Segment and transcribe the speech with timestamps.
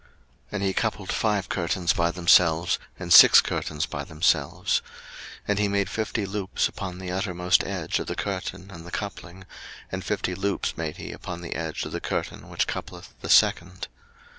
[0.01, 0.09] 02:036:016
[0.53, 4.81] And he coupled five curtains by themselves, and six curtains by themselves.
[5.41, 8.89] 02:036:017 And he made fifty loops upon the uttermost edge of the curtain in the
[8.89, 9.45] coupling,
[9.91, 13.87] and fifty loops made he upon the edge of the curtain which coupleth the second.